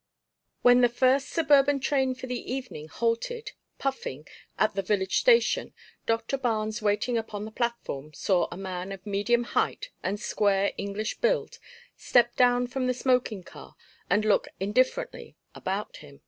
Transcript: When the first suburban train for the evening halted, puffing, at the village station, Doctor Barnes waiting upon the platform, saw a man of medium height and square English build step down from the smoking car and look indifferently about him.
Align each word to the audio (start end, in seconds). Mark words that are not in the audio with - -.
When 0.63 0.81
the 0.81 0.89
first 0.89 1.29
suburban 1.29 1.79
train 1.79 2.15
for 2.15 2.25
the 2.25 2.51
evening 2.51 2.87
halted, 2.87 3.51
puffing, 3.77 4.27
at 4.57 4.73
the 4.73 4.81
village 4.81 5.19
station, 5.19 5.75
Doctor 6.07 6.39
Barnes 6.39 6.81
waiting 6.81 7.19
upon 7.19 7.45
the 7.45 7.51
platform, 7.51 8.11
saw 8.11 8.47
a 8.51 8.57
man 8.57 8.91
of 8.91 9.05
medium 9.05 9.43
height 9.43 9.91
and 10.01 10.19
square 10.19 10.73
English 10.75 11.19
build 11.19 11.59
step 11.95 12.35
down 12.35 12.65
from 12.65 12.87
the 12.87 12.95
smoking 12.95 13.43
car 13.43 13.75
and 14.09 14.25
look 14.25 14.47
indifferently 14.59 15.35
about 15.53 15.97
him. 15.97 16.19